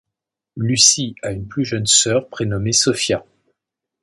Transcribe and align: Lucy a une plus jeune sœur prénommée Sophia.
Lucy 0.55 1.13
a 1.21 1.29
une 1.29 1.47
plus 1.47 1.63
jeune 1.63 1.85
sœur 1.85 2.27
prénommée 2.27 2.71
Sophia. 2.71 3.23